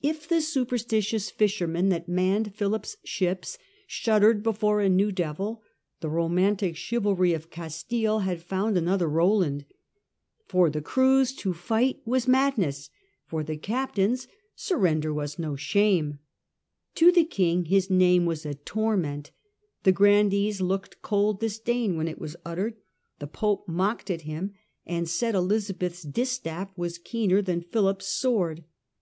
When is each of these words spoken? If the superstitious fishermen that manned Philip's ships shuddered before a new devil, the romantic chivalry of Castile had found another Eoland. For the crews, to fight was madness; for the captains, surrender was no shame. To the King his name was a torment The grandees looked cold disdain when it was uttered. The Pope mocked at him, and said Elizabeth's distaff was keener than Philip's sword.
If 0.00 0.26
the 0.26 0.40
superstitious 0.40 1.30
fishermen 1.30 1.90
that 1.90 2.08
manned 2.08 2.54
Philip's 2.54 2.96
ships 3.04 3.58
shuddered 3.86 4.42
before 4.42 4.80
a 4.80 4.88
new 4.88 5.12
devil, 5.12 5.62
the 6.00 6.08
romantic 6.08 6.74
chivalry 6.74 7.34
of 7.34 7.50
Castile 7.50 8.20
had 8.20 8.40
found 8.40 8.78
another 8.78 9.10
Eoland. 9.10 9.66
For 10.46 10.70
the 10.70 10.80
crews, 10.80 11.34
to 11.34 11.52
fight 11.52 12.00
was 12.06 12.26
madness; 12.26 12.88
for 13.26 13.44
the 13.44 13.58
captains, 13.58 14.26
surrender 14.56 15.12
was 15.12 15.38
no 15.38 15.54
shame. 15.54 16.18
To 16.94 17.12
the 17.12 17.24
King 17.24 17.66
his 17.66 17.90
name 17.90 18.24
was 18.24 18.46
a 18.46 18.54
torment 18.54 19.32
The 19.82 19.92
grandees 19.92 20.62
looked 20.62 21.02
cold 21.02 21.40
disdain 21.40 21.94
when 21.98 22.08
it 22.08 22.18
was 22.18 22.36
uttered. 22.42 22.76
The 23.18 23.26
Pope 23.26 23.68
mocked 23.68 24.10
at 24.10 24.22
him, 24.22 24.54
and 24.86 25.06
said 25.06 25.34
Elizabeth's 25.34 26.04
distaff 26.04 26.70
was 26.74 26.96
keener 26.96 27.42
than 27.42 27.60
Philip's 27.60 28.06
sword. 28.06 28.64